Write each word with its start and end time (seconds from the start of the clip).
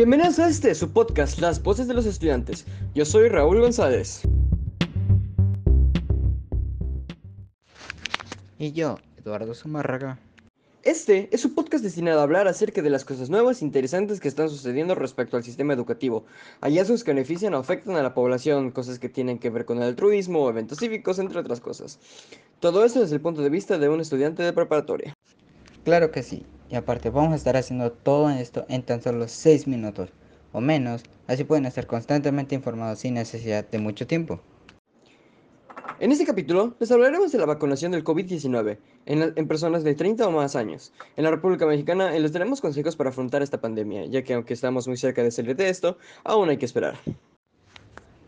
Bienvenidos 0.00 0.38
a 0.38 0.48
este, 0.48 0.74
su 0.74 0.94
podcast, 0.94 1.40
Las 1.40 1.62
Voces 1.62 1.86
de 1.86 1.92
los 1.92 2.06
Estudiantes. 2.06 2.64
Yo 2.94 3.04
soy 3.04 3.28
Raúl 3.28 3.60
González. 3.60 4.22
Y 8.58 8.72
yo, 8.72 8.96
Eduardo 9.18 9.52
Zumárraga. 9.52 10.18
Este 10.84 11.28
es 11.32 11.44
un 11.44 11.54
podcast 11.54 11.84
destinado 11.84 12.20
a 12.20 12.22
hablar 12.22 12.48
acerca 12.48 12.80
de 12.80 12.88
las 12.88 13.04
cosas 13.04 13.28
nuevas 13.28 13.60
e 13.60 13.66
interesantes 13.66 14.20
que 14.20 14.28
están 14.28 14.48
sucediendo 14.48 14.94
respecto 14.94 15.36
al 15.36 15.44
sistema 15.44 15.74
educativo, 15.74 16.24
hallazgos 16.62 17.04
que 17.04 17.10
benefician 17.10 17.52
o 17.52 17.58
afectan 17.58 17.94
a 17.96 18.02
la 18.02 18.14
población, 18.14 18.70
cosas 18.70 18.98
que 18.98 19.10
tienen 19.10 19.38
que 19.38 19.50
ver 19.50 19.66
con 19.66 19.76
el 19.76 19.82
altruismo, 19.82 20.48
eventos 20.48 20.78
cívicos, 20.78 21.18
entre 21.18 21.40
otras 21.40 21.60
cosas. 21.60 21.98
Todo 22.58 22.86
esto 22.86 23.00
desde 23.00 23.16
el 23.16 23.20
punto 23.20 23.42
de 23.42 23.50
vista 23.50 23.76
de 23.76 23.90
un 23.90 24.00
estudiante 24.00 24.42
de 24.42 24.54
preparatoria. 24.54 25.12
Claro 25.84 26.10
que 26.10 26.22
sí, 26.22 26.46
y 26.70 26.76
aparte 26.76 27.10
vamos 27.10 27.32
a 27.32 27.36
estar 27.36 27.56
haciendo 27.56 27.90
todo 27.90 28.30
esto 28.30 28.64
en 28.68 28.82
tan 28.82 29.02
solo 29.02 29.26
6 29.26 29.66
minutos 29.66 30.10
o 30.52 30.60
menos, 30.60 31.02
así 31.26 31.44
pueden 31.44 31.66
estar 31.66 31.86
constantemente 31.86 32.54
informados 32.54 33.00
sin 33.00 33.14
necesidad 33.14 33.68
de 33.68 33.78
mucho 33.78 34.06
tiempo. 34.06 34.40
En 35.98 36.12
este 36.12 36.24
capítulo 36.24 36.74
les 36.78 36.90
hablaremos 36.90 37.30
de 37.32 37.38
la 37.38 37.46
vacunación 37.46 37.92
del 37.92 38.04
COVID-19 38.04 38.78
en, 39.06 39.32
en, 39.36 39.48
personas 39.48 39.84
de 39.84 39.94
30 39.94 40.26
o 40.26 40.30
más 40.30 40.56
años. 40.56 40.92
En 41.16 41.24
la 41.24 41.30
República 41.30 41.66
Mexicana 41.66 42.10
les 42.12 42.32
daremos 42.32 42.60
consejos 42.60 42.96
para 42.96 43.10
afrontar 43.10 43.42
esta 43.42 43.60
pandemia, 43.60 44.06
ya 44.06 44.22
que 44.22 44.34
aunque 44.34 44.54
estamos 44.54 44.88
muy 44.88 44.96
cerca 44.96 45.22
de 45.22 45.30
salir 45.30 45.56
de 45.56 45.68
esto, 45.68 45.98
aún 46.24 46.48
hay 46.48 46.56
que 46.56 46.64
esperar. 46.64 46.94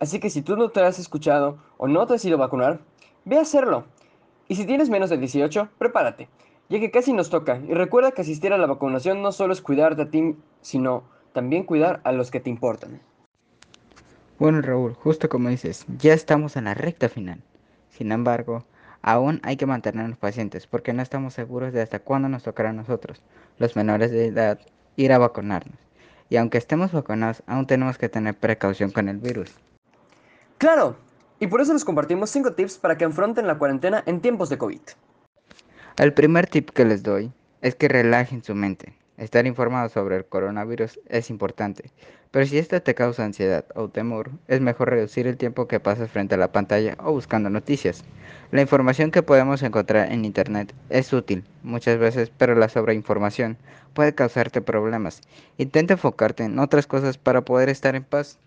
Así 0.00 0.18
que 0.18 0.30
si 0.30 0.42
tú 0.42 0.56
no 0.56 0.70
te 0.70 0.80
has 0.80 0.98
escuchado 0.98 1.58
o 1.76 1.86
no 1.86 2.04
te 2.06 2.14
has 2.14 2.24
ido 2.24 2.36
a 2.36 2.40
vacunar, 2.40 2.80
ve 3.24 3.38
a 3.38 3.42
hacerlo. 3.42 3.84
Y 4.48 4.56
si 4.56 4.66
tienes 4.66 4.90
menos 4.90 5.10
de 5.10 5.18
18, 5.18 5.68
prepárate, 5.78 6.28
ya 6.68 6.80
que 6.80 6.90
casi 6.90 7.12
nos 7.12 7.30
toca. 7.30 7.60
Y 7.68 7.74
recuerda 7.74 8.10
que 8.10 8.22
asistir 8.22 8.52
a 8.52 8.58
la 8.58 8.66
vacunación 8.66 9.22
no 9.22 9.30
solo 9.30 9.52
es 9.52 9.62
cuidarte 9.62 10.02
a 10.02 10.10
ti, 10.10 10.34
sino 10.60 11.04
también 11.32 11.62
cuidar 11.62 12.00
a 12.02 12.10
los 12.10 12.32
que 12.32 12.40
te 12.40 12.50
importan. 12.50 13.00
Bueno 14.38 14.60
Raúl, 14.62 14.94
justo 14.94 15.28
como 15.28 15.48
dices, 15.48 15.86
ya 15.96 16.12
estamos 16.12 16.56
en 16.56 16.64
la 16.64 16.74
recta 16.74 17.08
final. 17.08 17.40
Sin 17.90 18.10
embargo, 18.10 18.64
aún 19.00 19.40
hay 19.44 19.56
que 19.56 19.66
mantenernos 19.66 20.18
pacientes 20.18 20.66
porque 20.66 20.92
no 20.92 21.02
estamos 21.02 21.34
seguros 21.34 21.72
de 21.72 21.82
hasta 21.82 22.00
cuándo 22.00 22.28
nos 22.28 22.42
tocará 22.42 22.70
a 22.70 22.72
nosotros, 22.72 23.22
los 23.58 23.76
menores 23.76 24.10
de 24.10 24.26
edad, 24.26 24.58
ir 24.96 25.12
a 25.12 25.18
vacunarnos. 25.18 25.78
Y 26.28 26.36
aunque 26.36 26.58
estemos 26.58 26.90
vacunados, 26.90 27.44
aún 27.46 27.68
tenemos 27.68 27.96
que 27.96 28.08
tener 28.08 28.34
precaución 28.34 28.90
con 28.90 29.08
el 29.08 29.18
virus. 29.18 29.54
Claro, 30.58 30.96
y 31.38 31.46
por 31.46 31.60
eso 31.60 31.72
les 31.72 31.84
compartimos 31.84 32.30
5 32.30 32.54
tips 32.54 32.78
para 32.78 32.98
que 32.98 33.04
afronten 33.04 33.46
la 33.46 33.58
cuarentena 33.58 34.02
en 34.04 34.20
tiempos 34.20 34.48
de 34.48 34.58
COVID. 34.58 34.80
El 35.96 36.12
primer 36.12 36.48
tip 36.48 36.70
que 36.70 36.84
les 36.84 37.04
doy 37.04 37.30
es 37.60 37.76
que 37.76 37.86
relajen 37.86 38.42
su 38.42 38.56
mente. 38.56 38.94
Estar 39.16 39.46
informado 39.46 39.88
sobre 39.88 40.16
el 40.16 40.24
coronavirus 40.24 40.98
es 41.06 41.30
importante, 41.30 41.92
pero 42.32 42.46
si 42.46 42.58
esto 42.58 42.82
te 42.82 42.96
causa 42.96 43.24
ansiedad 43.24 43.64
o 43.76 43.88
temor, 43.88 44.32
es 44.48 44.60
mejor 44.60 44.90
reducir 44.90 45.28
el 45.28 45.36
tiempo 45.36 45.68
que 45.68 45.78
pasas 45.78 46.10
frente 46.10 46.34
a 46.34 46.38
la 46.38 46.50
pantalla 46.50 46.96
o 46.98 47.12
buscando 47.12 47.48
noticias. 47.48 48.02
La 48.50 48.60
información 48.60 49.12
que 49.12 49.22
podemos 49.22 49.62
encontrar 49.62 50.10
en 50.10 50.24
Internet 50.24 50.74
es 50.90 51.12
útil 51.12 51.44
muchas 51.62 51.96
veces, 51.98 52.32
pero 52.36 52.56
la 52.56 52.68
sobreinformación 52.68 53.56
puede 53.92 54.16
causarte 54.16 54.60
problemas. 54.60 55.20
Intenta 55.58 55.94
enfocarte 55.94 56.42
en 56.42 56.58
otras 56.58 56.88
cosas 56.88 57.16
para 57.16 57.44
poder 57.44 57.68
estar 57.68 57.94
en 57.94 58.02
paz. 58.02 58.40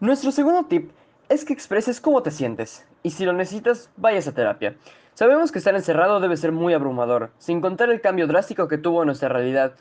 Nuestro 0.00 0.32
segundo 0.32 0.64
tip 0.64 0.90
es 1.30 1.44
que 1.44 1.52
expreses 1.52 2.00
cómo 2.00 2.24
te 2.24 2.32
sientes, 2.32 2.84
y 3.04 3.10
si 3.10 3.24
lo 3.24 3.32
necesitas, 3.32 3.88
vayas 3.96 4.26
a 4.26 4.32
terapia. 4.32 4.74
Sabemos 5.14 5.52
que 5.52 5.58
estar 5.58 5.76
encerrado 5.76 6.18
debe 6.18 6.36
ser 6.36 6.50
muy 6.50 6.74
abrumador, 6.74 7.30
sin 7.38 7.60
contar 7.60 7.88
el 7.88 8.00
cambio 8.00 8.26
drástico 8.26 8.66
que 8.66 8.78
tuvo 8.78 9.04
nuestra 9.04 9.28
realidad. 9.28 9.74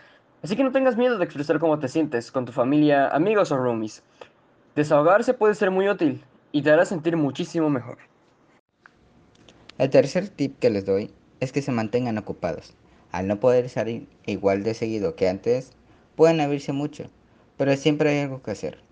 Así 0.44 0.56
que 0.56 0.64
no 0.64 0.72
tengas 0.72 0.96
miedo 0.96 1.18
de 1.18 1.26
expresar 1.26 1.58
cómo 1.60 1.80
te 1.80 1.88
sientes 1.88 2.32
con 2.32 2.46
tu 2.46 2.52
familia, 2.52 3.08
amigos 3.08 3.52
o 3.52 3.58
roomies. 3.58 4.04
Desahogarse 4.76 5.34
puede 5.34 5.56
ser 5.56 5.72
muy 5.72 5.90
útil 5.90 6.24
y 6.52 6.62
te 6.62 6.72
hará 6.72 6.86
sentir 6.86 7.18
muchísimo 7.18 7.68
mejor. 7.72 7.98
El 9.80 9.90
tercer 9.90 10.30
tip 10.30 10.60
que 10.60 10.70
les 10.70 10.86
doy 10.86 11.12
es 11.40 11.52
que 11.52 11.64
se 11.64 11.72
mantengan 11.72 12.20
ocupados. 12.20 12.76
Al 13.12 13.28
no 13.28 13.40
poder 13.40 13.70
salir 13.70 14.08
igual 14.28 14.62
de 14.62 14.76
seguido 14.76 15.16
que 15.16 15.28
antes, 15.28 15.72
pueden 16.16 16.42
abrirse 16.42 16.74
mucho, 16.74 17.06
pero 17.58 17.76
siempre 17.76 18.12
hay 18.12 18.20
algo 18.20 18.44
que 18.44 18.52
hacer. 18.52 18.89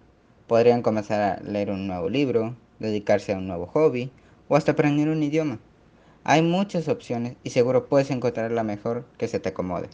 Podrían 0.47 0.81
comenzar 0.81 1.21
a 1.21 1.43
leer 1.43 1.69
un 1.71 1.87
nuevo 1.87 2.09
libro, 2.09 2.55
dedicarse 2.79 3.33
a 3.33 3.37
un 3.37 3.47
nuevo 3.47 3.67
hobby 3.67 4.11
o 4.47 4.55
hasta 4.55 4.71
aprender 4.71 5.09
un 5.09 5.21
idioma. 5.21 5.59
Hay 6.23 6.41
muchas 6.41 6.87
opciones 6.87 7.35
y 7.43 7.49
seguro 7.49 7.87
puedes 7.87 8.11
encontrar 8.11 8.51
la 8.51 8.63
mejor 8.63 9.05
que 9.17 9.27
se 9.27 9.39
te 9.39 9.49
acomode. 9.49 9.89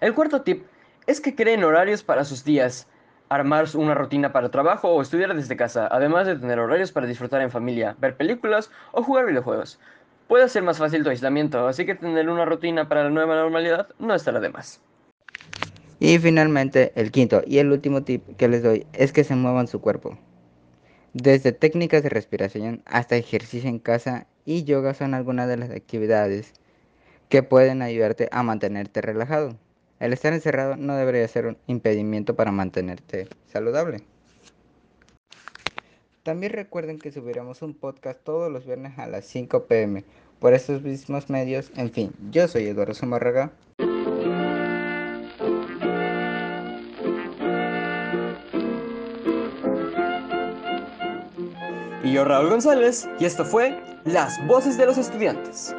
El 0.00 0.14
cuarto 0.14 0.42
tip 0.42 0.64
es 1.06 1.20
que 1.20 1.34
creen 1.34 1.64
horarios 1.64 2.02
para 2.02 2.24
sus 2.24 2.44
días, 2.44 2.86
armar 3.28 3.66
una 3.74 3.94
rutina 3.94 4.32
para 4.32 4.50
trabajo 4.50 4.88
o 4.88 5.02
estudiar 5.02 5.34
desde 5.34 5.56
casa, 5.56 5.88
además 5.90 6.26
de 6.26 6.36
tener 6.36 6.58
horarios 6.58 6.92
para 6.92 7.06
disfrutar 7.06 7.42
en 7.42 7.50
familia, 7.50 7.96
ver 7.98 8.16
películas 8.16 8.70
o 8.92 9.02
jugar 9.02 9.26
videojuegos. 9.26 9.80
Puede 10.28 10.48
ser 10.48 10.62
más 10.62 10.78
fácil 10.78 11.02
tu 11.02 11.10
aislamiento, 11.10 11.66
así 11.66 11.86
que 11.86 11.96
tener 11.96 12.28
una 12.28 12.44
rutina 12.44 12.88
para 12.88 13.04
la 13.04 13.10
nueva 13.10 13.34
normalidad 13.34 13.88
no 13.98 14.14
estará 14.14 14.38
de 14.38 14.50
más. 14.50 14.80
Y 16.00 16.18
finalmente, 16.18 16.92
el 16.94 17.10
quinto 17.10 17.42
y 17.46 17.58
el 17.58 17.70
último 17.70 18.02
tip 18.02 18.26
que 18.38 18.48
les 18.48 18.62
doy 18.62 18.86
es 18.94 19.12
que 19.12 19.22
se 19.22 19.36
muevan 19.36 19.68
su 19.68 19.82
cuerpo. 19.82 20.18
Desde 21.12 21.52
técnicas 21.52 22.02
de 22.02 22.08
respiración 22.08 22.82
hasta 22.86 23.16
ejercicio 23.16 23.68
en 23.68 23.78
casa 23.78 24.26
y 24.46 24.64
yoga 24.64 24.94
son 24.94 25.12
algunas 25.12 25.46
de 25.46 25.58
las 25.58 25.70
actividades 25.70 26.54
que 27.28 27.42
pueden 27.42 27.82
ayudarte 27.82 28.28
a 28.32 28.42
mantenerte 28.42 29.02
relajado. 29.02 29.56
El 29.98 30.14
estar 30.14 30.32
encerrado 30.32 30.76
no 30.76 30.96
debería 30.96 31.28
ser 31.28 31.46
un 31.46 31.58
impedimento 31.66 32.34
para 32.34 32.50
mantenerte 32.50 33.28
saludable. 33.46 33.98
También 36.22 36.52
recuerden 36.52 36.98
que 36.98 37.12
subiremos 37.12 37.60
un 37.60 37.74
podcast 37.74 38.18
todos 38.24 38.50
los 38.50 38.64
viernes 38.64 38.98
a 38.98 39.06
las 39.06 39.26
5 39.26 39.66
pm 39.66 40.04
por 40.38 40.54
estos 40.54 40.80
mismos 40.82 41.28
medios. 41.28 41.70
En 41.76 41.90
fin, 41.90 42.12
yo 42.30 42.48
soy 42.48 42.68
Eduardo 42.68 42.94
Zumarraga. 42.94 43.52
Y 52.02 52.12
yo 52.12 52.24
Raúl 52.24 52.48
González 52.48 53.08
y 53.18 53.26
esto 53.26 53.44
fue 53.44 53.78
Las 54.04 54.44
Voces 54.46 54.78
de 54.78 54.86
los 54.86 54.96
Estudiantes. 54.96 55.74